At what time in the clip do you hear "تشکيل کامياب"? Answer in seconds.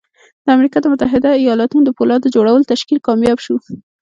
2.71-3.37